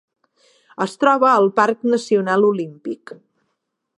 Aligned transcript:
Es 0.85 0.95
troba 1.03 1.27
al 1.33 1.51
Parc 1.59 1.85
Nacional 1.93 2.49
Olímpic. 2.51 3.17